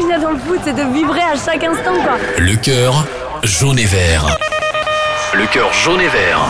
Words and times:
ça 0.00 0.16
que 0.16 0.22
dans 0.22 0.30
le 0.30 0.38
foot, 0.38 0.60
c'est 0.64 0.74
de 0.74 0.92
vibrer 0.92 1.20
à 1.20 1.34
chaque 1.36 1.64
instant, 1.64 1.94
quoi. 2.02 2.16
Le 2.38 2.56
cœur 2.56 3.06
jaune 3.42 3.78
et 3.78 3.84
vert. 3.84 4.36
Le 5.34 5.46
cœur 5.46 5.72
jaune 5.72 6.00
et 6.00 6.08
vert. 6.08 6.40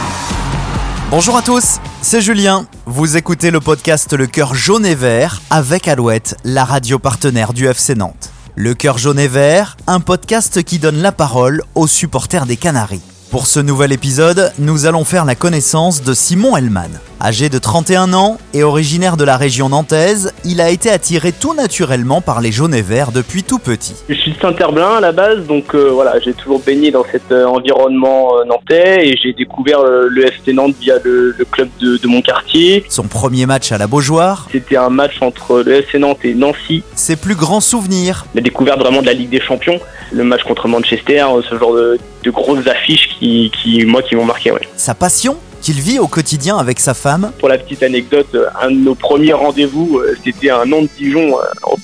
Bonjour 1.10 1.36
à 1.36 1.42
tous, 1.42 1.78
c'est 2.00 2.20
Julien. 2.20 2.66
Vous 2.86 3.16
écoutez 3.16 3.50
le 3.50 3.60
podcast 3.60 4.12
Le 4.14 4.26
cœur 4.26 4.54
jaune 4.54 4.86
et 4.86 4.94
vert 4.94 5.40
avec 5.50 5.88
Alouette, 5.88 6.36
la 6.44 6.64
radio 6.64 6.98
partenaire 6.98 7.52
du 7.52 7.66
FC 7.66 7.94
Nantes. 7.94 8.30
Le 8.54 8.74
cœur 8.74 8.98
jaune 8.98 9.18
et 9.18 9.28
vert, 9.28 9.76
un 9.86 10.00
podcast 10.00 10.62
qui 10.62 10.78
donne 10.78 11.00
la 11.00 11.12
parole 11.12 11.62
aux 11.74 11.86
supporters 11.86 12.46
des 12.46 12.56
Canaries. 12.56 13.02
Pour 13.32 13.46
ce 13.46 13.60
nouvel 13.60 13.92
épisode, 13.92 14.52
nous 14.58 14.84
allons 14.84 15.04
faire 15.04 15.24
la 15.24 15.34
connaissance 15.34 16.02
de 16.02 16.12
Simon 16.12 16.54
Hellman. 16.54 16.90
Âgé 17.18 17.48
de 17.48 17.56
31 17.56 18.12
ans 18.12 18.36
et 18.52 18.62
originaire 18.62 19.16
de 19.16 19.24
la 19.24 19.38
région 19.38 19.70
nantaise, 19.70 20.34
il 20.44 20.60
a 20.60 20.68
été 20.68 20.90
attiré 20.90 21.32
tout 21.32 21.54
naturellement 21.54 22.20
par 22.20 22.42
les 22.42 22.52
jaunes 22.52 22.74
et 22.74 22.82
verts 22.82 23.10
depuis 23.10 23.42
tout 23.42 23.58
petit. 23.58 23.94
Je 24.10 24.14
suis 24.16 24.32
de 24.32 24.38
Saint-Herblain 24.38 24.96
à 24.96 25.00
la 25.00 25.12
base, 25.12 25.46
donc 25.46 25.74
euh, 25.74 25.88
voilà, 25.94 26.20
j'ai 26.20 26.34
toujours 26.34 26.60
baigné 26.60 26.90
dans 26.90 27.04
cet 27.10 27.32
euh, 27.32 27.46
environnement 27.46 28.36
euh, 28.36 28.44
nantais 28.44 29.08
et 29.08 29.16
j'ai 29.16 29.32
découvert 29.32 29.82
le 29.82 30.26
FC 30.26 30.52
Nantes 30.52 30.74
via 30.78 30.96
le, 31.02 31.34
le 31.38 31.44
club 31.46 31.70
de, 31.80 31.96
de 31.96 32.06
mon 32.08 32.20
quartier. 32.20 32.84
Son 32.90 33.04
premier 33.04 33.46
match 33.46 33.72
à 33.72 33.78
la 33.78 33.86
Beaujoire, 33.86 34.46
C'était 34.52 34.76
un 34.76 34.90
match 34.90 35.22
entre 35.22 35.62
le 35.64 35.72
FC 35.76 35.98
Nantes 35.98 36.18
et 36.24 36.34
Nancy. 36.34 36.82
ses 36.96 37.16
plus 37.16 37.36
grands 37.36 37.60
souvenirs, 37.60 38.26
La 38.34 38.42
découverte 38.42 38.78
vraiment 38.80 39.00
de 39.00 39.06
la 39.06 39.14
Ligue 39.14 39.30
des 39.30 39.40
Champions, 39.40 39.80
le 40.12 40.22
match 40.22 40.42
contre 40.42 40.68
Manchester, 40.68 41.24
ce 41.48 41.58
genre 41.58 41.72
de, 41.72 41.98
de 42.22 42.30
grosses 42.30 42.66
affiches 42.66 43.08
qui, 43.18 43.50
qui 43.62 43.84
moi, 43.84 44.02
qui 44.02 44.14
m'ont 44.16 44.24
marqué. 44.24 44.50
Ouais. 44.50 44.60
sa 44.76 44.94
passion 44.94 45.36
qu'il 45.60 45.80
vit 45.80 46.00
au 46.00 46.08
quotidien 46.08 46.56
avec 46.58 46.80
sa 46.80 46.92
femme, 46.92 47.30
Pour 47.38 47.48
la 47.48 47.56
petite 47.56 47.84
anecdote, 47.84 48.26
euh, 48.34 48.46
un 48.60 48.70
de 48.72 48.76
nos 48.78 48.96
premiers 48.96 49.32
rendez-vous, 49.32 49.98
euh, 49.98 50.16
c'était 50.24 50.50
un 50.50 50.64
Nantes-Dijon 50.66 51.36
euh, 51.38 51.74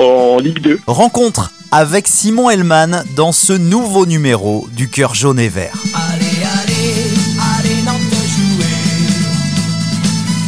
en, 0.00 0.04
en 0.04 0.38
Ligue 0.38 0.60
2. 0.60 0.80
rencontre 0.86 1.50
avec 1.70 2.06
Simon 2.08 2.50
Hellman 2.50 3.02
dans 3.16 3.32
ce 3.32 3.54
nouveau 3.54 4.04
numéro 4.04 4.66
du 4.76 4.90
cœur 4.90 5.14
jaune 5.14 5.40
et 5.40 5.48
vert. 5.48 5.72
Allez, 5.94 6.26
allez, 6.60 6.94
allez 7.58 7.82
Nantes 7.86 8.00
jouer 8.34 8.66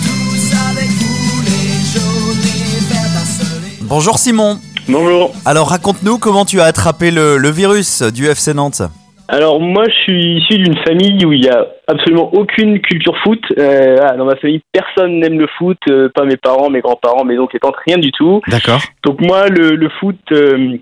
Tous 0.05 0.56
avec 0.70 0.91
vous 0.91 1.42
les 1.42 1.98
jaunes 1.98 2.45
et 2.45 2.92
verts 2.92 3.78
Bonjour 3.83 4.19
Simon. 4.19 4.61
Bonjour. 4.89 5.33
Alors 5.47 5.70
raconte-nous 5.70 6.19
comment 6.19 6.45
tu 6.45 6.61
as 6.61 6.65
attrapé 6.65 7.11
le, 7.11 7.39
le 7.39 7.50
virus 7.50 8.03
du 8.03 8.27
FC 8.27 8.53
Nantes. 8.53 8.83
Alors 9.28 9.61
moi 9.61 9.84
je 9.89 9.94
suis 10.03 10.36
issu 10.36 10.58
d'une 10.58 10.77
famille 10.84 11.25
où 11.25 11.33
il 11.33 11.44
y 11.44 11.48
a 11.48 11.67
absolument 11.89 12.33
aucune 12.34 12.80
culture 12.80 13.17
foot. 13.22 13.41
Euh, 13.58 13.97
dans 14.16 14.27
ma 14.27 14.36
famille 14.36 14.61
personne 14.72 15.19
n'aime 15.19 15.39
le 15.39 15.47
foot, 15.58 15.78
euh, 15.89 16.08
pas 16.14 16.25
mes 16.25 16.36
parents, 16.36 16.70
mes 16.70 16.81
grands-parents, 16.81 17.25
mes 17.25 17.39
oncles 17.39 17.56
et 17.56 17.61
tantes, 17.61 17.77
rien 17.86 17.98
du 17.98 18.12
tout. 18.12 18.42
D'accord. 18.48 18.81
Donc 19.05 19.20
moi 19.20 19.48
le, 19.48 19.77
le 19.77 19.89
foot 19.89 20.19
euh, 20.33 20.77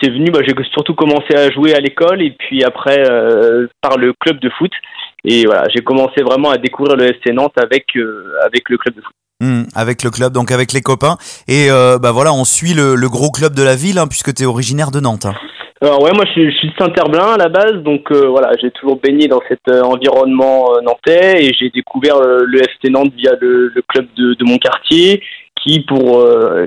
c'est 0.00 0.10
venu, 0.10 0.26
bah, 0.30 0.40
j'ai 0.46 0.54
surtout 0.72 0.94
commencé 0.94 1.34
à 1.34 1.50
jouer 1.50 1.74
à 1.74 1.80
l'école 1.80 2.22
et 2.22 2.30
puis 2.30 2.64
après 2.64 3.08
euh, 3.08 3.68
par 3.80 3.96
le 3.96 4.12
club 4.18 4.40
de 4.40 4.50
foot. 4.50 4.72
Et 5.24 5.44
voilà, 5.44 5.64
j'ai 5.74 5.82
commencé 5.82 6.22
vraiment 6.22 6.50
à 6.50 6.58
découvrir 6.58 6.96
le 6.96 7.04
FC 7.04 7.32
Nantes 7.32 7.56
avec 7.56 7.96
euh, 7.96 8.34
avec 8.44 8.68
le 8.68 8.78
club 8.78 8.94
de 8.94 9.00
foot. 9.00 9.14
Hmm, 9.40 9.64
avec 9.74 10.02
le 10.02 10.10
club, 10.10 10.32
donc 10.32 10.50
avec 10.50 10.72
les 10.72 10.80
copains. 10.80 11.18
Et 11.46 11.70
euh, 11.70 11.98
bah 11.98 12.10
voilà, 12.10 12.32
on 12.32 12.44
suit 12.44 12.72
le, 12.72 12.94
le 12.94 13.08
gros 13.10 13.30
club 13.30 13.54
de 13.54 13.62
la 13.62 13.76
ville, 13.76 13.98
hein, 13.98 14.06
puisque 14.08 14.32
tu 14.32 14.44
es 14.44 14.46
originaire 14.46 14.90
de 14.90 15.00
Nantes. 15.00 15.26
hein. 15.26 15.34
Alors 15.82 16.00
ouais, 16.02 16.12
moi 16.14 16.24
je 16.24 16.30
suis, 16.32 16.50
je 16.50 16.56
suis 16.56 16.68
de 16.68 16.74
Saint-Herblain 16.78 17.34
à 17.34 17.36
la 17.36 17.50
base, 17.50 17.82
donc 17.84 18.10
euh, 18.10 18.28
voilà, 18.28 18.52
j'ai 18.62 18.70
toujours 18.70 18.98
baigné 18.98 19.28
dans 19.28 19.42
cet 19.46 19.60
euh, 19.68 19.82
environnement 19.82 20.74
euh, 20.74 20.80
nantais 20.80 21.44
et 21.44 21.52
j'ai 21.52 21.68
découvert 21.68 22.16
euh, 22.16 22.44
le 22.46 22.60
FC 22.60 22.88
Nantes 22.88 23.12
via 23.14 23.32
le, 23.38 23.68
le 23.68 23.82
club 23.86 24.06
de, 24.16 24.32
de 24.32 24.44
mon 24.46 24.56
quartier, 24.56 25.22
qui 25.62 25.80
pour 25.80 26.18
euh, 26.20 26.66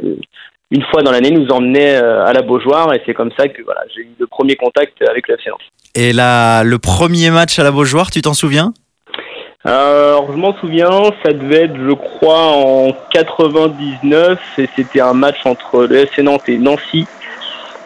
une 0.70 0.84
fois 0.92 1.02
dans 1.02 1.10
l'année 1.10 1.32
nous 1.32 1.48
emmenait 1.48 1.96
euh, 1.96 2.24
à 2.24 2.34
la 2.34 2.44
Beaujoire 2.44 2.94
et 2.94 3.02
c'est 3.08 3.16
comme 3.16 3.32
ça 3.36 3.48
que 3.48 3.64
voilà, 3.64 3.82
j'ai 3.96 4.02
eu 4.04 4.10
le 4.20 4.28
premier 4.28 4.56
contact 4.56 4.94
avec 5.10 5.28
le 5.28 5.34
FC 5.40 5.50
Nantes. 5.50 5.60
Et 5.96 6.14
là, 6.14 6.64
le 6.64 6.78
premier 6.78 7.32
match 7.32 7.58
à 7.58 7.64
la 7.64 7.72
Beaujoire, 7.72 8.12
tu 8.12 8.22
t'en 8.22 8.36
souviens? 8.36 8.74
Alors 9.66 10.32
je 10.32 10.38
m'en 10.38 10.54
souviens, 10.54 11.12
ça 11.22 11.34
devait 11.34 11.66
être 11.66 11.76
je 11.76 11.92
crois 11.92 12.54
en 12.54 12.94
99 13.12 14.40
et 14.58 14.70
c'était 14.74 15.02
un 15.02 15.14
match 15.14 15.36
entre 15.44 15.84
le 15.84 15.98
FC 15.98 16.24
Nantes 16.24 16.48
et 16.48 16.58
Nancy 16.58 17.06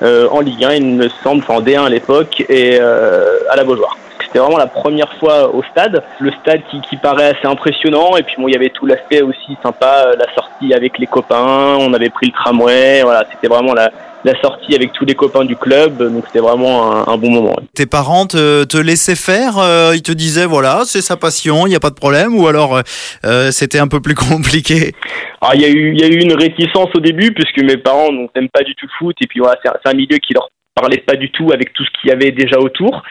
euh, 0.03 0.28
en 0.29 0.41
Ligue 0.41 0.66
1 0.66 0.73
il 0.75 0.85
me 0.85 1.09
semble, 1.23 1.41
enfin 1.41 1.56
en 1.56 1.62
D1 1.63 1.85
à 1.85 1.89
l'époque 1.89 2.41
et 2.47 2.78
euh, 2.79 3.39
à 3.50 3.56
la 3.56 3.63
Beaujoire. 3.63 3.97
C'était 4.22 4.38
vraiment 4.38 4.59
la 4.59 4.67
première 4.67 5.12
fois 5.13 5.51
au 5.51 5.63
stade, 5.63 6.03
le 6.19 6.31
stade 6.44 6.62
qui, 6.69 6.79
qui 6.81 6.95
paraît 6.97 7.35
assez 7.35 7.47
impressionnant 7.47 8.17
et 8.17 8.22
puis 8.22 8.35
bon 8.38 8.47
il 8.47 8.53
y 8.53 8.56
avait 8.56 8.69
tout 8.69 8.85
l'aspect 8.85 9.23
aussi 9.23 9.57
sympa, 9.63 10.06
euh, 10.09 10.16
la 10.16 10.31
sortie 10.35 10.75
avec 10.75 11.00
les 11.00 11.07
copains, 11.07 11.75
on 11.79 11.91
avait 11.95 12.12
pris 12.12 12.28
le 12.28 12.33
tramway, 12.33 13.01
voilà 13.01 13.25
c'était 13.31 13.47
vraiment 13.47 13.73
la, 13.73 13.89
la 14.23 14.39
sortie 14.41 14.75
avec 14.75 14.94
tous 14.94 15.06
les 15.06 15.16
copains 15.16 15.45
du 15.45 15.56
club, 15.56 15.97
donc 15.97 16.25
c'était 16.28 16.39
vraiment 16.39 16.91
un, 16.91 17.13
un 17.13 17.17
bon 17.17 17.29
moment. 17.29 17.56
Tes 17.75 17.85
parents 17.85 18.25
te, 18.25 18.63
te 18.63 18.78
laissaient 18.78 19.16
faire 19.16 19.57
euh, 19.57 19.91
Ils 19.95 20.01
te 20.01 20.11
disaient, 20.11 20.45
voilà, 20.45 20.84
c'est 20.85 21.01
sa 21.01 21.17
passion, 21.17 21.67
il 21.67 21.69
n'y 21.69 21.75
a 21.75 21.79
pas 21.79 21.89
de 21.89 21.95
problème 21.95 22.35
Ou 22.39 22.47
alors, 22.47 22.78
euh, 22.78 22.81
euh, 23.25 23.51
c'était 23.51 23.79
un 23.79 23.88
peu 23.88 24.00
plus 24.00 24.16
compliqué? 24.29 24.94
Alors 25.41 25.56
il 25.56 25.62
y 25.62 25.66
a 25.66 25.69
eu 25.69 25.94
il 25.94 26.00
y 26.00 26.03
a 26.06 26.07
eu 26.07 26.22
une 26.22 26.33
réticence 26.33 26.89
au 26.95 27.01
début 27.01 27.33
puisque 27.33 27.62
mes 27.62 27.75
parents 27.75 28.09
n'aiment 28.13 28.50
pas 28.50 28.63
du 28.63 28.73
tout 28.75 28.85
le 28.85 28.91
foot 28.97 29.16
et 29.19 29.28
puis 29.28 29.41
voilà 29.41 29.57
c'est 29.62 29.69
un, 29.69 29.73
c'est 29.85 29.94
milieu 29.94 30.17
qui 30.17 30.33
leur 30.33 30.47
parlait 30.73 31.03
pas 31.06 31.16
du 31.16 31.29
tout 31.31 31.51
avec 31.51 31.73
tout 31.73 31.83
ce 31.83 31.89
qu'il 32.00 32.09
y 32.09 32.13
avait 32.13 32.31
déjà 32.31 32.57
autour. 32.59 33.03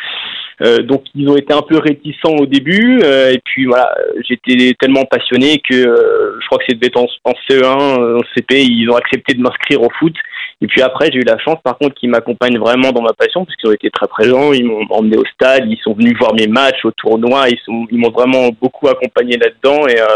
Euh, 0.62 0.78
donc 0.82 1.04
ils 1.14 1.28
ont 1.28 1.36
été 1.36 1.52
un 1.52 1.62
peu 1.62 1.78
réticents 1.78 2.36
au 2.38 2.46
début 2.46 3.00
euh, 3.02 3.32
et 3.32 3.40
puis 3.44 3.64
voilà 3.66 3.92
j'étais 4.28 4.74
tellement 4.78 5.04
passionné 5.06 5.60
que 5.68 5.74
euh, 5.74 6.38
je 6.40 6.46
crois 6.46 6.58
que 6.58 6.64
c'était 6.68 6.96
en, 6.96 7.06
en 7.24 7.32
CE1 7.48 8.00
euh, 8.00 8.18
en 8.18 8.22
CP 8.34 8.62
ils 8.62 8.88
ont 8.90 8.96
accepté 8.96 9.34
de 9.34 9.40
m'inscrire 9.40 9.80
au 9.82 9.88
foot 9.98 10.14
et 10.62 10.66
puis 10.66 10.80
après 10.80 11.10
j'ai 11.12 11.18
eu 11.18 11.24
la 11.24 11.38
chance 11.38 11.58
par 11.62 11.76
contre 11.76 11.94
qu'ils 11.96 12.08
m'accompagnent 12.08 12.58
vraiment 12.58 12.92
dans 12.92 13.02
ma 13.02 13.12
passion 13.12 13.44
parce 13.44 13.56
qu'ils 13.56 13.68
ont 13.68 13.74
été 13.74 13.90
très 13.90 14.06
présents 14.06 14.52
ils 14.52 14.64
m'ont 14.64 14.86
emmené 14.90 15.16
au 15.18 15.24
stade 15.34 15.64
ils 15.66 15.78
sont 15.82 15.92
venus 15.92 16.16
voir 16.18 16.34
mes 16.34 16.46
matchs 16.46 16.84
au 16.84 16.92
tournoi 16.92 17.48
ils 17.50 17.58
sont 17.66 17.86
ils 17.90 17.98
m'ont 17.98 18.10
vraiment 18.10 18.48
beaucoup 18.60 18.88
accompagné 18.88 19.36
là-dedans 19.36 19.86
et 19.88 20.00
euh, 20.00 20.06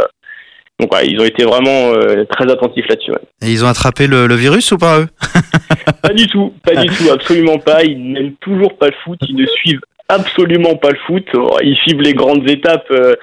donc 0.79 0.91
ils 1.05 1.19
ont 1.21 1.25
été 1.25 1.45
vraiment 1.45 1.93
euh, 1.95 2.25
très 2.27 2.51
attentifs 2.53 2.87
là-dessus. 2.87 3.11
ouais. 3.11 3.21
Et 3.43 3.51
ils 3.51 3.65
ont 3.65 3.69
attrapé 3.69 4.07
le, 4.07 4.27
le 4.27 4.35
virus 4.35 4.73
ou 4.73 4.77
pas, 4.77 5.01
eux? 5.01 5.07
Pas 6.03 6.13
du 6.13 6.27
tout, 6.27 6.53
pas 6.63 6.75
du 6.75 6.89
tout, 6.89 7.11
absolument 7.11 7.59
pas. 7.59 7.83
Ils 7.83 8.13
n'aiment 8.13 8.35
toujours 8.41 8.77
pas 8.77 8.87
le 8.87 8.95
foot, 9.03 9.19
ils 9.29 9.35
ne 9.35 9.47
suivent 9.47 9.81
absolument 10.09 10.77
pas 10.77 10.91
le 10.91 10.99
foot. 11.07 11.25
Ils 11.63 11.77
suivent 11.77 12.01
les 12.01 12.15
grandes 12.15 12.49
étapes, 12.49 12.87
euh, 12.91 13.15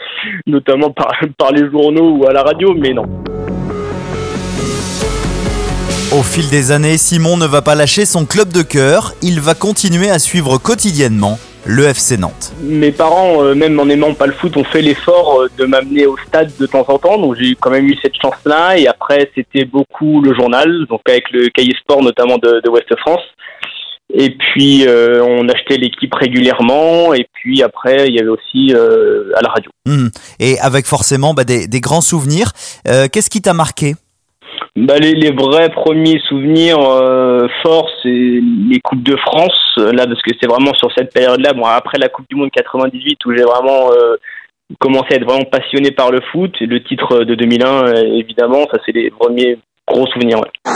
notamment 0.48 0.92
par, 0.92 1.12
par 1.38 1.52
les 1.52 1.70
journaux 1.70 2.18
ou 2.18 2.28
à 2.28 2.34
la 2.34 2.44
radio, 2.44 2.74
mais 2.74 2.94
non. 2.94 3.06
Au 6.16 6.22
fil 6.22 6.48
des 6.52 6.72
années, 6.72 7.00
Simon 7.00 7.38
ne 7.38 7.48
va 7.48 7.64
pas 7.64 7.74
lâcher 7.74 8.06
son 8.06 8.28
club 8.28 8.54
de 8.54 8.62
cœur. 8.62 9.16
Il 9.24 9.40
va 9.40 9.56
continuer 9.56 10.12
à 10.12 10.20
suivre 10.20 10.60
quotidiennement 10.60 11.40
le 11.66 11.86
FC 11.86 12.18
Nantes. 12.18 12.54
Mes 12.62 12.92
parents, 12.92 13.44
euh, 13.44 13.56
même 13.56 13.80
en 13.80 13.88
n'aimant 13.88 14.14
pas 14.14 14.28
le 14.28 14.34
foot, 14.34 14.56
ont 14.56 14.64
fait 14.64 14.84
l'effort 14.84 15.42
euh, 15.42 15.50
de 15.58 15.66
m'amener 15.66 16.06
au 16.06 16.16
stade 16.28 16.52
de 16.60 16.68
temps 16.68 16.86
en 16.88 17.00
temps, 17.00 17.18
donc 17.18 17.36
j'ai 17.40 17.56
quand 17.60 17.72
même 17.72 17.88
eu 17.88 17.98
cette 18.00 18.14
chance-là. 18.22 18.78
Et 18.78 18.86
après, 18.86 19.32
c'était 19.34 19.66
beaucoup 19.66 20.22
le 20.22 20.36
journal, 20.36 20.86
donc 20.88 21.02
avec 21.08 21.32
le 21.32 21.50
cahier 21.50 21.74
sport 21.82 22.04
notamment 22.04 22.38
de, 22.38 22.62
de 22.64 22.70
Ouest 22.70 22.96
France. 23.00 23.24
Et 24.14 24.36
puis, 24.38 24.86
euh, 24.88 25.24
on 25.24 25.50
achetait 25.50 25.78
l'équipe 25.78 26.14
régulièrement. 26.14 27.16
Et 27.16 27.26
puis 27.34 27.64
après, 27.64 28.08
il 28.08 28.14
y 28.14 28.20
avait 28.20 28.30
aussi 28.30 28.72
à 28.72 29.42
la 29.42 29.50
radio. 29.50 29.72
Hmm. 29.88 30.10
Et 30.40 30.60
avec 30.60 30.86
forcément 30.86 31.34
bah, 31.34 31.44
des, 31.44 31.66
des 31.66 31.82
grands 31.82 32.02
souvenirs. 32.02 32.52
Qu'est-ce 32.86 33.32
qui 33.32 33.42
t'a 33.42 33.56
marqué? 33.56 33.96
Bah, 34.76 34.98
les, 34.98 35.14
les 35.14 35.32
vrais 35.32 35.70
premiers 35.70 36.20
souvenirs 36.28 36.80
euh, 36.80 37.48
forts, 37.62 37.88
c'est 38.02 38.10
les 38.10 38.80
Coupes 38.84 39.04
de 39.04 39.16
France, 39.18 39.56
euh, 39.78 39.92
là, 39.94 40.08
parce 40.08 40.22
que 40.24 40.32
c'est 40.42 40.50
vraiment 40.50 40.74
sur 40.74 40.90
cette 40.98 41.14
période-là, 41.14 41.54
bon, 41.54 41.64
après 41.66 42.00
la 42.00 42.10
Coupe 42.10 42.26
du 42.28 42.36
Monde 42.36 42.50
98, 42.52 43.20
où 43.28 43.36
j'ai 43.38 43.44
vraiment 43.44 43.92
euh, 43.92 44.16
commencé 44.80 45.10
à 45.14 45.18
être 45.18 45.26
vraiment 45.30 45.46
passionné 45.46 45.92
par 45.92 46.10
le 46.12 46.22
foot, 46.32 46.56
et 46.60 46.66
le 46.66 46.82
titre 46.84 47.20
de 47.24 47.36
2001, 47.36 47.68
euh, 47.68 47.94
évidemment, 48.18 48.66
ça 48.72 48.80
c'est 48.84 48.94
les 48.94 49.12
premiers 49.12 49.60
gros 49.88 50.08
souvenirs. 50.08 50.40
ouais. 50.40 50.52
Le 50.66 50.72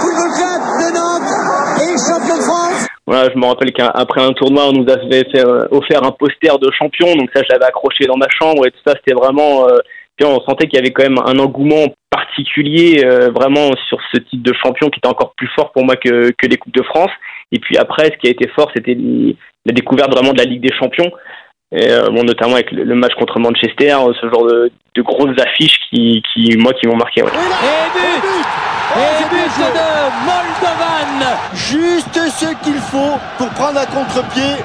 Football 0.00 0.30
Club 0.34 0.62
de 0.80 0.88
Nantes 0.96 1.30
est 1.78 1.98
champion 2.02 2.36
de 2.36 2.42
France 2.42 2.86
Voilà, 3.06 3.30
je 3.32 3.38
me 3.38 3.46
rappelle 3.46 3.72
qu'après 3.72 4.22
un 4.24 4.32
tournoi, 4.32 4.64
on 4.70 4.72
nous 4.72 4.90
avait 4.90 5.22
fait, 5.30 5.46
euh, 5.46 5.68
offert 5.70 6.02
un 6.02 6.10
poster 6.10 6.58
de 6.58 6.68
champion, 6.76 7.14
donc 7.14 7.30
ça, 7.32 7.42
je 7.44 7.52
l'avais 7.52 7.66
accroché 7.66 8.06
dans 8.06 8.16
ma 8.16 8.28
chambre 8.28 8.66
et 8.66 8.72
tout 8.72 8.80
ça, 8.84 8.94
c'était 8.96 9.14
vraiment. 9.14 9.68
euh, 9.68 9.78
on 10.24 10.40
sentait 10.42 10.66
qu'il 10.66 10.78
y 10.78 10.82
avait 10.82 10.92
quand 10.92 11.02
même 11.02 11.18
un 11.24 11.38
engouement 11.38 11.86
particulier, 12.10 13.04
euh, 13.04 13.30
vraiment 13.30 13.70
sur 13.88 13.98
ce 14.12 14.18
titre 14.18 14.42
de 14.42 14.52
champion 14.62 14.88
qui 14.88 14.98
était 14.98 15.08
encore 15.08 15.32
plus 15.36 15.48
fort 15.54 15.72
pour 15.72 15.84
moi 15.84 15.96
que, 15.96 16.30
que 16.30 16.46
les 16.46 16.56
coupes 16.56 16.74
de 16.74 16.82
France. 16.82 17.10
Et 17.52 17.58
puis 17.58 17.76
après, 17.76 18.06
ce 18.06 18.16
qui 18.18 18.28
a 18.28 18.30
été 18.30 18.48
fort, 18.48 18.70
c'était 18.74 18.96
la 18.96 19.72
découverte 19.72 20.10
vraiment 20.12 20.32
de 20.32 20.38
la 20.38 20.44
Ligue 20.44 20.62
des 20.62 20.74
Champions. 20.74 21.10
Et, 21.72 21.88
euh, 21.88 22.08
bon, 22.10 22.24
notamment 22.24 22.54
avec 22.54 22.72
le, 22.72 22.82
le 22.82 22.94
match 22.96 23.14
contre 23.14 23.38
Manchester, 23.38 23.92
euh, 23.92 24.12
ce 24.20 24.28
genre 24.28 24.44
de, 24.46 24.72
de 24.96 25.02
grosses 25.02 25.38
affiches 25.40 25.78
qui, 25.88 26.22
qui 26.32 26.56
moi, 26.58 26.72
qui 26.72 26.88
m'ont 26.88 26.96
marqué. 26.96 27.22
ouais. 27.22 27.28
Et 27.30 27.90
but 27.94 28.36
Et 28.96 29.24
but 29.30 29.54
de 29.58 29.88
Moldovan 30.26 31.38
Juste 31.54 32.18
ce 32.28 32.64
qu'il 32.64 32.80
faut 32.80 33.18
pour 33.38 33.48
prendre 33.50 33.78
à 33.78 33.86
contre-pied 33.86 34.56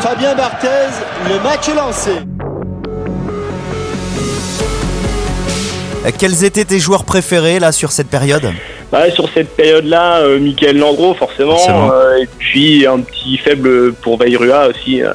Fabien 0.00 0.34
Barthez, 0.34 0.88
le 1.28 1.42
match 1.42 1.68
est 1.68 1.74
lancé. 1.74 2.12
Quels 6.12 6.44
étaient 6.44 6.64
tes 6.64 6.78
joueurs 6.78 7.04
préférés 7.04 7.58
là 7.58 7.72
sur 7.72 7.92
cette 7.92 8.08
période 8.08 8.52
Ouais, 8.92 9.10
sur 9.10 9.28
cette 9.34 9.54
période-là, 9.56 10.18
euh, 10.18 10.38
Michael 10.38 10.78
Landreau, 10.78 11.14
forcément, 11.14 11.56
Forcément. 11.56 11.90
euh, 11.92 12.18
et 12.22 12.28
puis 12.38 12.86
un 12.86 13.00
petit 13.00 13.36
faible 13.36 13.92
pour 13.94 14.16
Vairua 14.16 14.68
aussi, 14.68 15.02
euh, 15.02 15.10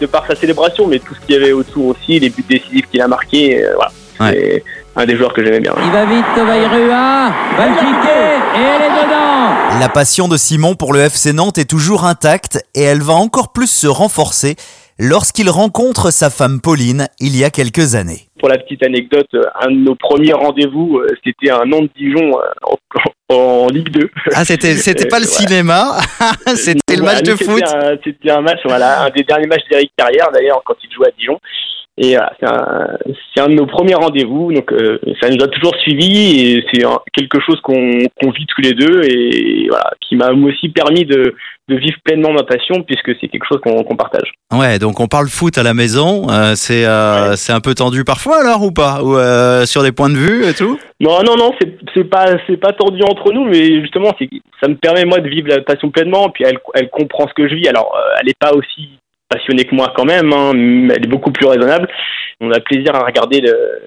de 0.00 0.06
par 0.06 0.26
sa 0.26 0.34
célébration, 0.34 0.88
mais 0.88 0.98
tout 0.98 1.14
ce 1.14 1.20
qu'il 1.24 1.36
y 1.36 1.38
avait 1.38 1.52
autour 1.52 1.86
aussi, 1.86 2.18
les 2.18 2.28
buts 2.30 2.44
décisifs 2.48 2.86
qu'il 2.90 3.00
a 3.00 3.06
marqués, 3.08 3.62
euh, 3.64 3.74
voilà. 3.76 3.92
Ouais. 4.20 4.62
C'est 4.96 5.00
un 5.02 5.06
des 5.06 5.16
joueurs 5.16 5.32
que 5.32 5.44
j'aimais 5.44 5.60
bien. 5.60 5.74
Il 5.84 5.90
va 5.92 6.04
vite, 6.06 6.24
Vairua. 6.36 7.32
Va 7.56 7.66
le. 7.66 7.74
Et 8.56 8.60
elle 8.60 8.82
est 8.82 9.04
dedans. 9.04 9.78
La 9.80 9.88
passion 9.88 10.28
de 10.28 10.36
Simon 10.36 10.74
pour 10.74 10.92
le 10.92 11.00
FC 11.00 11.32
Nantes 11.32 11.58
est 11.58 11.64
toujours 11.68 12.04
intacte 12.04 12.58
et 12.74 12.82
elle 12.82 13.02
va 13.02 13.14
encore 13.14 13.52
plus 13.52 13.66
se 13.68 13.86
renforcer 13.88 14.54
lorsqu'il 14.98 15.50
rencontre 15.50 16.12
sa 16.12 16.30
femme 16.30 16.60
Pauline 16.60 17.08
il 17.18 17.36
y 17.36 17.42
a 17.44 17.50
quelques 17.50 17.96
années. 17.96 18.28
Pour 18.44 18.50
la 18.50 18.58
petite 18.58 18.84
anecdote, 18.84 19.26
euh, 19.36 19.42
un 19.62 19.70
de 19.70 19.76
nos 19.78 19.94
premiers 19.94 20.34
rendez-vous, 20.34 20.98
euh, 20.98 21.06
c'était 21.24 21.50
un 21.50 21.64
Nantes-Dijon 21.64 22.30
euh, 22.38 22.74
en, 23.30 23.34
en 23.34 23.66
Ligue 23.68 23.88
2. 23.88 24.10
Ah, 24.34 24.44
c'était 24.44 24.74
c'était 24.86 25.08
pas 25.08 25.18
le 25.18 25.24
cinéma, 25.24 25.92
c'était 26.54 26.96
le 26.96 27.00
Voilà, 27.00 27.20
match 27.20 27.26
de 27.26 27.36
foot. 27.42 27.62
un- 27.66 27.96
C'était 28.04 28.30
un 28.30 28.42
match, 28.42 28.58
voilà, 28.66 29.04
un 29.04 29.08
des 29.16 29.22
derniers 29.22 29.46
matchs 29.46 29.64
d'Eric 29.70 29.92
Carrière 29.96 30.28
d'ailleurs 30.30 30.60
quand 30.66 30.74
il 30.84 30.92
jouait 30.94 31.08
à 31.08 31.10
Dijon. 31.18 31.40
Et 31.96 32.16
voilà, 32.16 32.32
c'est 32.38 32.46
un, 32.46 32.88
c'est 33.34 33.40
un 33.40 33.48
de 33.48 33.54
nos 33.54 33.66
premiers 33.66 33.94
rendez-vous, 33.94 34.52
donc 34.52 34.70
euh, 34.72 34.98
ça 35.22 35.30
nous 35.30 35.42
a 35.42 35.48
toujours 35.48 35.74
suivis 35.76 36.50
et 36.58 36.64
c'est 36.70 36.84
un- 36.84 36.98
quelque 37.14 37.40
chose 37.40 37.58
qu'on 37.62 38.00
qu'on 38.20 38.30
vit 38.30 38.44
tous 38.54 38.60
les 38.60 38.74
deux 38.74 39.04
et 39.04 39.68
voilà, 39.70 39.90
qui 40.02 40.16
m'a 40.16 40.30
aussi 40.32 40.68
permis 40.68 41.06
de, 41.06 41.34
de 41.68 41.76
vivre 41.76 41.96
pleinement 42.04 42.32
ma 42.32 42.42
passion 42.42 42.82
puisque 42.82 43.12
c'est 43.20 43.28
quelque 43.28 43.46
chose 43.48 43.60
qu'on 43.62 43.96
partage. 43.96 44.32
Ouais, 44.52 44.78
donc 44.78 45.00
on 45.00 45.06
parle 45.06 45.28
foot 45.28 45.56
à 45.56 45.62
la 45.62 45.72
maison, 45.72 46.28
euh, 46.30 46.54
c'est 46.56 46.84
euh, 46.84 47.36
c'est 47.36 47.52
un 47.52 47.60
peu 47.60 47.74
tendu 47.74 48.04
parfois 48.04 48.40
alors 48.40 48.62
ou 48.62 48.70
pas? 48.70 49.02
Ou 49.02 49.16
euh, 49.16 49.64
sur 49.64 49.82
des 49.82 49.92
points 49.92 50.10
de 50.10 50.16
vue 50.16 50.44
et 50.44 50.52
tout? 50.52 50.78
Non, 51.00 51.22
non, 51.22 51.36
non, 51.36 51.52
c'est 51.94 52.04
pas 52.04 52.26
c'est 52.46 52.58
pas 52.58 52.72
tendu 52.72 53.02
entre 53.02 53.32
nous, 53.32 53.44
mais 53.44 53.80
justement, 53.80 54.14
ça 54.60 54.68
me 54.68 54.74
permet 54.76 55.04
moi 55.04 55.20
de 55.20 55.28
vivre 55.28 55.48
la 55.48 55.62
passion 55.62 55.90
pleinement. 55.90 56.28
Puis 56.28 56.44
elle 56.46 56.58
elle 56.74 56.90
comprend 56.90 57.26
ce 57.28 57.34
que 57.34 57.48
je 57.48 57.54
vis. 57.54 57.68
Alors, 57.68 57.96
elle 58.20 58.28
est 58.28 58.38
pas 58.38 58.52
aussi 58.52 58.90
passionnée 59.28 59.64
que 59.64 59.74
moi 59.74 59.92
quand 59.96 60.04
même, 60.04 60.32
hein, 60.32 60.52
mais 60.54 60.94
elle 60.94 61.04
est 61.04 61.08
beaucoup 61.08 61.32
plus 61.32 61.46
raisonnable. 61.46 61.88
On 62.40 62.50
a 62.52 62.60
plaisir 62.60 62.94
à 62.94 63.04
regarder 63.06 63.40
le- 63.40 63.80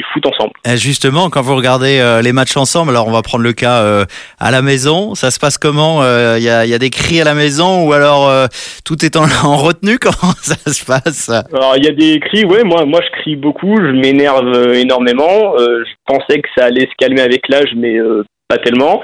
du 0.00 0.06
foot 0.12 0.24
ensemble. 0.26 0.52
Et 0.64 0.76
Justement, 0.76 1.30
quand 1.30 1.42
vous 1.42 1.56
regardez 1.56 1.98
euh, 2.00 2.22
les 2.22 2.32
matchs 2.32 2.56
ensemble, 2.56 2.90
alors 2.90 3.06
on 3.06 3.12
va 3.12 3.22
prendre 3.22 3.44
le 3.44 3.52
cas 3.52 3.82
euh, 3.82 4.04
à 4.38 4.50
la 4.50 4.62
maison, 4.62 5.14
ça 5.14 5.30
se 5.30 5.38
passe 5.38 5.58
comment 5.58 6.02
Il 6.36 6.42
y, 6.42 6.48
a, 6.48 6.64
y 6.66 6.74
a 6.74 6.78
des 6.78 6.90
cris 6.90 7.20
à 7.20 7.24
la 7.24 7.34
maison 7.34 7.86
ou 7.86 7.92
alors 7.92 8.28
euh, 8.28 8.46
tout 8.84 9.04
est 9.04 9.16
en, 9.16 9.24
en 9.44 9.56
retenue 9.56 9.98
Comment 9.98 10.34
ça 10.42 10.56
se 10.72 10.84
passe? 10.84 11.28
Alors, 11.28 11.74
il 11.76 11.84
y 11.84 11.88
a 11.88 11.92
des 11.92 12.20
cris. 12.20 12.44
Ouais, 12.44 12.64
moi, 12.64 12.84
moi, 12.84 13.00
je 13.04 13.20
crie 13.20 13.36
beaucoup. 13.36 13.76
Je 13.76 13.92
m'énerve 13.92 14.46
euh, 14.46 14.74
énormément. 14.74 15.54
Euh, 15.58 15.84
je 15.84 15.92
pensais 16.06 16.40
que 16.40 16.48
ça 16.56 16.66
allait 16.66 16.86
se 16.86 16.94
calmer 16.98 17.20
avec 17.20 17.48
l'âge, 17.48 17.70
mais 17.76 17.96
euh, 17.98 18.24
pas 18.48 18.58
tellement. 18.58 19.00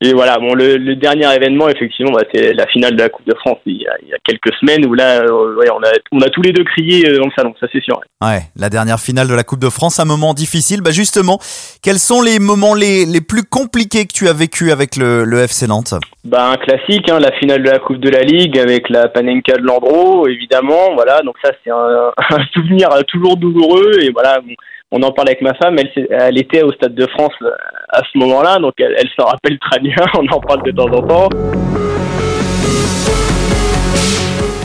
Et 0.00 0.12
voilà, 0.12 0.38
bon, 0.38 0.54
le, 0.54 0.76
le 0.76 0.96
dernier 0.96 1.32
événement, 1.34 1.68
effectivement, 1.68 2.12
bah, 2.12 2.24
c'est 2.34 2.52
la 2.52 2.66
finale 2.66 2.96
de 2.96 3.02
la 3.02 3.08
Coupe 3.08 3.26
de 3.26 3.34
France 3.36 3.58
il 3.64 3.80
y 3.80 3.86
a, 3.86 3.94
il 4.02 4.08
y 4.08 4.12
a 4.12 4.16
quelques 4.24 4.52
semaines 4.60 4.84
où 4.86 4.92
là, 4.92 5.22
euh, 5.22 5.54
ouais, 5.56 5.68
on 5.70 5.82
a, 5.82 5.92
on 6.12 6.20
a 6.20 6.28
tous 6.30 6.42
les 6.42 6.52
deux 6.52 6.64
crié 6.64 7.08
euh, 7.08 7.18
dans 7.18 7.26
le 7.26 7.32
salon, 7.36 7.54
ça 7.60 7.66
c'est 7.72 7.82
sûr. 7.82 8.00
Ouais, 8.20 8.40
la 8.56 8.70
dernière 8.70 8.98
finale 8.98 9.28
de 9.28 9.34
la 9.34 9.44
Coupe 9.44 9.60
de 9.60 9.70
France, 9.70 10.00
un 10.00 10.04
moment 10.04 10.34
difficile. 10.34 10.80
Bah 10.82 10.90
justement, 10.90 11.38
quels 11.82 11.98
sont 11.98 12.22
les 12.22 12.38
moments 12.38 12.74
les, 12.74 13.06
les 13.06 13.20
plus 13.20 13.44
compliqués 13.44 14.06
que 14.06 14.12
tu 14.12 14.28
as 14.28 14.32
vécu 14.32 14.72
avec 14.72 14.96
le, 14.96 15.24
le 15.24 15.38
FC 15.38 15.68
Nantes? 15.68 15.94
Bah, 16.24 16.50
un 16.50 16.56
classique, 16.56 17.08
hein, 17.10 17.20
la 17.20 17.32
finale 17.32 17.62
de 17.62 17.70
la 17.70 17.78
Coupe 17.78 17.98
de 17.98 18.10
la 18.10 18.22
Ligue 18.22 18.58
avec 18.58 18.88
la 18.88 19.08
Panenka 19.08 19.56
de 19.56 19.62
Landreau, 19.62 20.26
évidemment. 20.26 20.94
Voilà, 20.94 21.20
donc 21.22 21.36
ça 21.42 21.52
c'est 21.62 21.70
un, 21.70 22.12
un 22.30 22.44
souvenir 22.52 22.90
euh, 22.92 23.02
toujours 23.02 23.36
douloureux 23.36 24.00
et 24.00 24.10
voilà, 24.10 24.40
bon, 24.40 24.54
on 24.96 25.02
en 25.02 25.10
parle 25.10 25.28
avec 25.28 25.42
ma 25.42 25.54
femme. 25.54 25.76
Elle, 26.10 26.38
était 26.38 26.62
au 26.62 26.72
Stade 26.72 26.94
de 26.94 27.06
France 27.08 27.32
euh, 27.42 27.50
à 27.88 28.00
ce 28.10 28.16
moment-là, 28.18 28.58
donc 28.60 28.74
elle, 28.78 28.94
elle 28.96 29.08
s'en 29.18 29.26
rappelle 29.26 29.58
très 29.58 29.80
bien. 29.80 29.96
On 30.14 30.26
en 30.28 30.40
parle 30.40 30.62
de 30.62 30.70
temps 30.70 30.84
en 30.84 31.02
temps. 31.02 31.28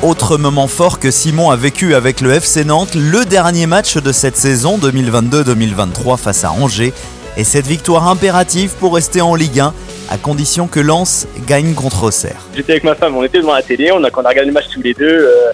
Autre 0.03 0.37
moment 0.37 0.67
fort 0.67 0.99
que 0.99 1.09
Simon 1.09 1.49
a 1.49 1.55
vécu 1.55 1.95
avec 1.95 2.21
le 2.21 2.31
FC 2.31 2.63
Nantes, 2.63 2.93
le 2.93 3.25
dernier 3.25 3.65
match 3.65 3.97
de 3.97 4.11
cette 4.11 4.37
saison 4.37 4.77
2022-2023 4.77 6.17
face 6.17 6.45
à 6.45 6.51
Angers. 6.51 6.93
Et 7.35 7.43
cette 7.43 7.65
victoire 7.65 8.07
impérative 8.07 8.75
pour 8.79 8.95
rester 8.95 9.21
en 9.21 9.33
Ligue 9.33 9.59
1, 9.59 9.73
à 10.09 10.17
condition 10.17 10.67
que 10.67 10.79
Lens 10.79 11.27
gagne 11.47 11.73
contre 11.73 12.03
Auxerre. 12.03 12.39
J'étais 12.55 12.73
avec 12.73 12.83
ma 12.83 12.95
femme, 12.95 13.15
on 13.15 13.23
était 13.23 13.39
devant 13.39 13.55
la 13.55 13.61
télé, 13.61 13.91
on 13.91 14.03
a, 14.03 14.11
quand 14.11 14.21
on 14.21 14.25
a 14.25 14.29
regardé 14.29 14.47
le 14.47 14.53
match 14.53 14.65
tous 14.73 14.81
les 14.81 14.93
deux. 14.93 15.05
euh, 15.05 15.51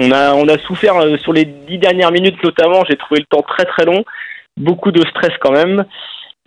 on, 0.00 0.10
a, 0.10 0.34
on 0.34 0.48
a 0.48 0.58
souffert 0.66 0.96
euh, 0.96 1.16
sur 1.18 1.32
les 1.32 1.44
dix 1.44 1.78
dernières 1.78 2.12
minutes 2.12 2.42
notamment, 2.42 2.82
j'ai 2.88 2.96
trouvé 2.96 3.20
le 3.20 3.26
temps 3.26 3.44
très 3.46 3.64
très 3.66 3.84
long, 3.84 4.04
beaucoup 4.56 4.92
de 4.92 5.02
stress 5.10 5.32
quand 5.40 5.52
même. 5.52 5.84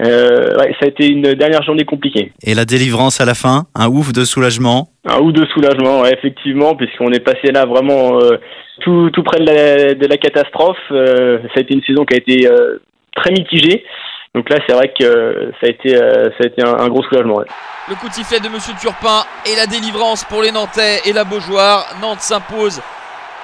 Euh, 0.01 0.57
ouais, 0.57 0.75
ça 0.79 0.85
a 0.85 0.87
été 0.87 1.07
une 1.07 1.33
dernière 1.33 1.61
journée 1.63 1.85
compliquée. 1.85 2.33
Et 2.41 2.55
la 2.55 2.65
délivrance 2.65 3.21
à 3.21 3.25
la 3.25 3.35
fin, 3.35 3.67
un 3.75 3.87
ouf 3.87 4.11
de 4.11 4.25
soulagement? 4.25 4.89
Un 5.07 5.19
ou 5.19 5.31
de 5.31 5.45
soulagement, 5.53 6.01
ouais, 6.01 6.11
effectivement, 6.11 6.75
puisqu'on 6.75 7.11
est 7.11 7.19
passé 7.19 7.51
là 7.51 7.65
vraiment 7.65 8.19
euh, 8.19 8.37
tout, 8.81 9.11
tout 9.13 9.23
près 9.23 9.39
de 9.39 9.45
la, 9.45 9.93
de 9.93 10.07
la 10.07 10.17
catastrophe. 10.17 10.77
Euh, 10.91 11.37
ça 11.53 11.57
a 11.57 11.59
été 11.61 11.75
une 11.75 11.83
saison 11.83 12.05
qui 12.05 12.15
a 12.15 12.17
été 12.17 12.47
euh, 12.47 12.81
très 13.15 13.31
mitigée. 13.31 13.85
Donc 14.33 14.49
là, 14.49 14.57
c'est 14.67 14.73
vrai 14.73 14.91
que 14.99 15.05
euh, 15.05 15.51
ça 15.61 15.67
a 15.67 15.69
été, 15.69 15.95
euh, 15.95 16.31
ça 16.37 16.43
a 16.43 16.47
été 16.47 16.63
un, 16.63 16.73
un 16.73 16.89
gros 16.89 17.03
soulagement. 17.03 17.35
ouais. 17.37 17.45
Le 17.87 17.95
coup 17.95 18.09
de 18.09 18.13
sifflet 18.13 18.39
de 18.39 18.49
Monsieur 18.49 18.73
Turpin 18.81 19.23
et 19.45 19.55
la 19.55 19.67
délivrance 19.67 20.23
pour 20.23 20.41
les 20.41 20.51
Nantais 20.51 21.01
et 21.05 21.13
la 21.13 21.23
Beaujoire. 21.23 21.85
Nantes 22.01 22.21
s'impose 22.21 22.81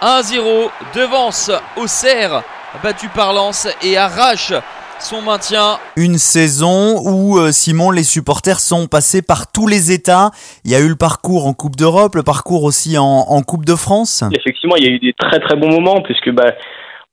1-0, 0.02 0.70
devance 0.96 1.52
Auxerre, 1.76 2.44
battu 2.82 3.10
par 3.10 3.34
Lens 3.34 3.68
et 3.84 3.98
arrache 3.98 4.54
son 5.00 5.22
maintien. 5.22 5.78
Une 5.96 6.18
saison 6.18 7.02
où, 7.06 7.38
euh, 7.38 7.52
Simon, 7.52 7.92
les 7.92 8.04
supporters 8.04 8.60
sont 8.60 8.88
passés 8.88 9.22
par 9.22 9.52
tous 9.52 9.68
les 9.68 9.92
états. 9.92 10.32
Il 10.66 10.72
y 10.72 10.76
a 10.76 10.80
eu 10.80 10.88
le 10.88 10.96
parcours 10.96 11.48
en 11.48 11.54
Coupe 11.54 11.76
d'Europe, 11.76 12.16
le 12.16 12.24
parcours 12.24 12.64
aussi 12.64 12.98
en, 12.98 13.04
en 13.04 13.42
Coupe 13.42 13.66
de 13.66 13.76
France. 13.76 14.24
Effectivement, 14.34 14.76
il 14.76 14.84
y 14.84 14.88
a 14.88 14.92
eu 14.92 15.00
des 15.00 15.14
très 15.14 15.40
très 15.40 15.56
bons 15.56 15.70
moments, 15.70 16.02
puisque 16.02 16.32
bah, 16.32 16.54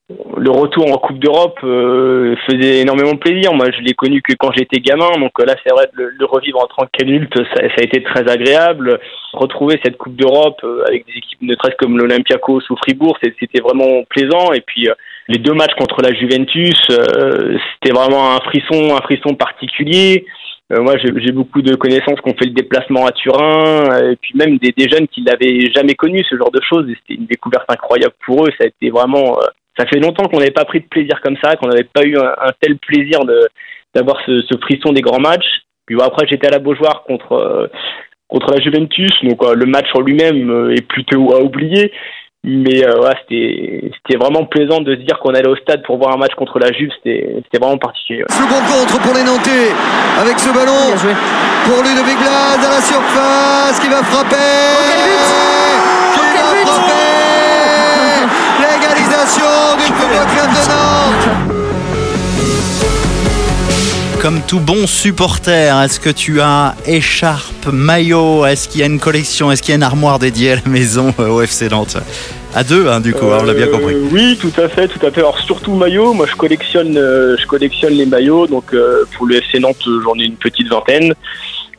le 0.09 0.51
retour 0.51 0.87
en 0.93 0.99
Coupe 0.99 1.19
d'Europe 1.19 1.59
euh, 1.65 2.37
faisait 2.49 2.81
énormément 2.81 3.17
plaisir. 3.17 3.53
Moi, 3.53 3.67
je 3.77 3.83
l'ai 3.83 3.95
connu 3.95 4.23
que 4.23 4.35
quand 4.35 4.53
j'étais 4.53 4.79
gamin, 4.79 5.11
donc 5.19 5.33
euh, 5.41 5.45
là, 5.45 5.57
c'est 5.65 5.73
vrai, 5.73 5.89
le, 5.95 6.11
le 6.11 6.25
revivre 6.27 6.61
en 6.63 6.67
tant 6.67 6.87
qu'adulte, 6.93 7.37
ça, 7.37 7.57
ça 7.57 7.75
a 7.79 7.83
été 7.83 8.03
très 8.05 8.29
agréable. 8.31 9.01
Retrouver 9.33 9.81
cette 9.85 9.97
Coupe 9.97 10.15
d'Europe 10.15 10.61
euh, 10.63 10.85
avec 10.87 11.07
des 11.07 11.15
équipes 11.15 11.43
ne 11.43 11.55
serait-ce 11.57 11.77
comme 11.77 11.99
l'Olympiakos 11.99 12.63
ou 12.71 12.77
Fribourg, 12.77 13.19
c'était 13.21 13.61
vraiment 13.61 14.05
plaisant. 14.09 14.53
Et 14.53 14.61
puis, 14.61 14.89
euh, 14.89 14.95
les 15.27 15.39
deux 15.39 15.55
matchs 15.55 15.75
contre 15.77 16.01
la 16.03 16.13
Juventus, 16.15 16.81
euh, 16.91 17.59
c'était 17.75 17.93
vraiment 17.93 18.37
un 18.37 18.41
frisson, 18.41 18.95
un 18.95 19.03
frisson 19.03 19.35
particulier. 19.35 20.25
Moi, 20.71 20.97
j'ai 20.99 21.31
beaucoup 21.31 21.63
de 21.63 21.77
connaissances 21.77 22.21
qui 22.21 22.29
ont 22.29 22.35
fait 22.37 22.47
le 22.47 22.51
déplacement 22.51 23.07
à 23.07 23.13
Turin, 23.13 24.11
et 24.11 24.17
puis 24.17 24.33
même 24.35 24.59
des, 24.59 24.73
des 24.77 24.89
jeunes 24.89 25.07
qui 25.07 25.21
l'avaient 25.21 25.71
jamais 25.73 25.95
connu, 25.95 26.25
ce 26.29 26.37
genre 26.37 26.51
de 26.51 26.61
choses. 26.61 26.87
C'était 26.89 27.21
une 27.21 27.27
découverte 27.27 27.71
incroyable 27.71 28.15
pour 28.25 28.45
eux. 28.45 28.51
Ça 28.59 28.65
a 28.65 28.67
été 28.67 28.91
vraiment. 28.91 29.39
Ça 29.79 29.87
fait 29.87 29.99
longtemps 30.01 30.25
qu'on 30.29 30.39
n'avait 30.39 30.51
pas 30.51 30.65
pris 30.65 30.81
de 30.81 30.87
plaisir 30.87 31.21
comme 31.23 31.37
ça, 31.43 31.57
qu'on 31.57 31.69
n'avait 31.69 31.85
pas 31.85 32.03
eu 32.03 32.17
un, 32.17 32.35
un 32.41 32.53
tel 32.61 32.77
plaisir 32.79 33.25
de 33.25 33.41
d'avoir 33.95 34.19
ce, 34.27 34.43
ce 34.43 34.59
frisson 34.61 34.93
des 34.93 35.01
grands 35.03 35.21
matchs. 35.21 35.63
Puis 35.87 35.97
bon, 35.97 36.05
après, 36.05 36.27
j'étais 36.29 36.49
à 36.49 36.51
la 36.51 36.59
Beaujoire 36.59 37.05
contre 37.05 37.33
euh, 37.33 37.67
contre 38.29 38.51
la 38.53 38.61
Juventus, 38.61 39.11
donc 39.23 39.43
euh, 39.43 39.55
le 39.55 39.67
match 39.67 39.87
en 39.95 40.01
lui-même 40.01 40.51
euh, 40.51 40.75
est 40.75 40.87
plutôt 40.87 41.35
à 41.35 41.41
oublier. 41.43 41.93
Mais 42.49 42.87
euh, 42.87 43.01
ouais, 43.01 43.15
c'était 43.23 43.91
c'était 43.97 44.19
vraiment 44.19 44.45
plaisant 44.45 44.81
de 44.81 44.95
se 44.95 45.01
dire 45.01 45.19
qu'on 45.19 45.35
allait 45.35 45.49
au 45.49 45.57
stade 45.57 45.83
pour 45.83 45.99
voir 45.99 46.15
un 46.15 46.17
match 46.17 46.35
contre 46.37 46.59
la 46.61 46.71
Juve. 46.73 46.91
C'était 46.97 47.35
c'était 47.45 47.59
vraiment 47.59 47.79
particulier. 47.79 48.21
ouais. 48.23 48.29
Second 48.31 48.63
contre 48.71 49.01
pour 49.03 49.15
les 49.15 49.25
Nantais 49.25 49.73
avec 50.21 50.39
ce 50.39 50.51
ballon 50.55 50.87
Bien 50.87 50.97
joué. 50.97 51.15
pour 51.67 51.83
Ludovic 51.83 52.19
Blas 52.19 52.55
à 52.55 52.71
la 52.77 52.81
surface 52.83 53.81
qui 53.81 53.89
va 53.89 54.03
frapper 54.05 54.37
qui 54.37 56.06
l'égalisation 58.61 59.77
du 59.79 59.85
football 59.93 60.27
club 60.35 60.51
de 60.51 60.63
Nantes 60.69 61.29
Comme 64.21 64.41
tout 64.47 64.61
bon 64.61 64.87
supporter, 64.87 65.73
est-ce 65.85 66.01
que 66.01 66.11
tu 66.11 66.41
as 66.41 66.75
écharpe, 66.87 67.67
maillot? 67.73 68.45
Est-ce 68.47 68.69
qu'il 68.69 68.81
y 68.81 68.85
a 68.85 68.87
une 68.87 68.99
collection? 69.01 69.53
Est-ce 69.53 69.63
qu'il 69.63 69.71
y 69.71 69.75
a 69.75 69.77
une 69.77 69.83
armoire 69.83 70.19
dédiée 70.19 70.53
à 70.53 70.57
la 70.57 70.63
maison 70.71 71.15
euh, 71.21 71.29
au 71.29 71.43
FC 71.43 71.69
Nantes? 71.69 71.97
À 72.55 72.65
deux, 72.65 72.89
hein, 72.89 73.01
du 73.01 73.13
coup, 73.13 73.27
hein, 73.27 73.39
on 73.41 73.45
l'a 73.45 73.53
bien 73.53 73.67
Euh, 73.67 73.73
compris. 73.73 73.95
Oui, 74.11 74.39
tout 74.41 74.53
à 74.61 74.69
fait, 74.69 74.89
tout 74.89 75.05
à 75.07 75.11
fait. 75.11 75.21
Alors 75.21 75.39
surtout 75.39 75.75
maillot, 75.75 76.15
moi 76.15 76.27
je 76.29 76.35
collectionne, 76.35 76.97
euh, 76.97 77.37
je 77.39 77.47
collectionne 77.47 77.93
les 77.93 78.07
maillots. 78.07 78.47
Donc 78.47 78.73
euh, 78.73 79.05
pour 79.17 79.27
le 79.27 79.37
FC 79.37 79.59
Nantes, 79.61 79.77
euh, 79.87 80.01
j'en 80.05 80.15
ai 80.19 80.25
une 80.25 80.37
petite 80.37 80.69
vingtaine 80.69 81.13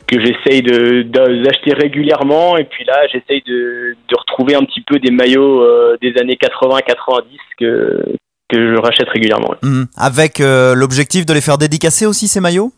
que 0.08 0.16
j'essaye 0.20 0.62
de 0.62 1.02
d'acheter 1.02 1.74
régulièrement. 1.74 2.56
Et 2.56 2.64
puis 2.64 2.84
là, 2.84 3.06
j'essaye 3.12 3.42
de, 3.46 3.94
de 4.08 4.16
retrouver 4.18 4.54
un 4.54 4.64
petit 4.64 4.80
peu 4.80 4.98
des 4.98 5.10
maillots 5.10 5.62
euh, 5.62 5.96
des 6.02 6.14
années 6.20 6.38
80-90 6.40 7.22
que 7.58 8.04
que 8.50 8.74
je 8.74 8.80
rachète 8.80 9.08
régulièrement. 9.10 9.50
ouais. 9.50 9.68
Mhm. 9.68 9.86
Avec 9.96 10.40
euh, 10.40 10.74
l'objectif 10.74 11.26
de 11.26 11.34
les 11.34 11.42
faire 11.42 11.58
dédicacer 11.58 12.06
aussi, 12.06 12.28
ces 12.28 12.40
maillots? 12.40 12.72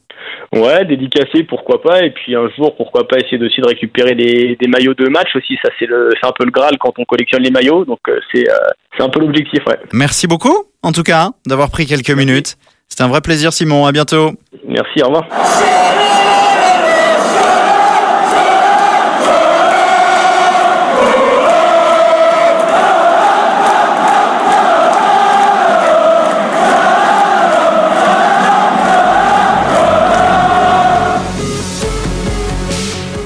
Ouais, 0.52 0.84
dédicacé, 0.84 1.44
pourquoi 1.44 1.80
pas. 1.80 2.02
Et 2.02 2.10
puis 2.10 2.34
un 2.34 2.48
jour, 2.56 2.74
pourquoi 2.74 3.06
pas 3.06 3.18
essayer 3.18 3.38
aussi 3.40 3.60
de 3.60 3.68
récupérer 3.68 4.16
des, 4.16 4.56
des 4.60 4.66
maillots 4.66 4.94
de 4.94 5.08
match 5.08 5.28
aussi. 5.36 5.56
Ça, 5.62 5.70
c'est 5.78 5.86
le, 5.86 6.10
c'est 6.20 6.26
un 6.26 6.32
peu 6.36 6.44
le 6.44 6.50
graal 6.50 6.76
quand 6.80 6.92
on 6.98 7.04
collectionne 7.04 7.42
les 7.44 7.52
maillots. 7.52 7.84
Donc 7.84 8.00
euh, 8.08 8.18
c'est, 8.34 8.50
euh, 8.50 8.56
c'est 8.96 9.04
un 9.04 9.08
peu 9.10 9.20
l'objectif, 9.20 9.60
ouais. 9.68 9.78
Merci 9.92 10.26
beaucoup, 10.26 10.64
en 10.82 10.90
tout 10.90 11.04
cas, 11.04 11.22
hein, 11.26 11.34
d'avoir 11.46 11.70
pris 11.70 11.86
quelques 11.86 12.10
minutes. 12.10 12.56
C'était 12.88 13.04
un 13.04 13.08
vrai 13.08 13.20
plaisir, 13.20 13.52
Simon. 13.52 13.86
À 13.86 13.92
bientôt. 13.92 14.32
Merci, 14.66 15.00
au 15.04 15.06
revoir. 15.06 16.19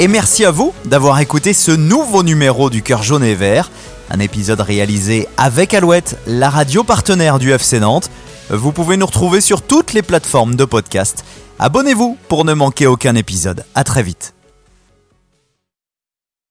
Et 0.04 0.08
merci 0.08 0.44
à 0.44 0.50
vous 0.50 0.74
d'avoir 0.84 1.18
écouté 1.20 1.54
ce 1.54 1.70
nouveau 1.70 2.22
numéro 2.22 2.68
du 2.68 2.82
Cœur 2.82 3.02
jaune 3.02 3.24
et 3.24 3.34
vert, 3.34 3.70
un 4.10 4.18
épisode 4.18 4.60
réalisé 4.60 5.26
avec 5.38 5.72
Alouette, 5.72 6.18
la 6.26 6.50
radio 6.50 6.84
partenaire 6.84 7.38
du 7.38 7.52
FC 7.52 7.80
Nantes. 7.80 8.10
Vous 8.50 8.70
pouvez 8.70 8.98
nous 8.98 9.06
retrouver 9.06 9.40
sur 9.40 9.62
toutes 9.62 9.94
les 9.94 10.02
plateformes 10.02 10.56
de 10.56 10.66
podcast. 10.66 11.24
Abonnez-vous 11.58 12.18
pour 12.28 12.44
ne 12.44 12.52
manquer 12.52 12.86
aucun 12.86 13.14
épisode. 13.14 13.64
À 13.74 13.82
très 13.82 14.02
vite. 14.02 14.34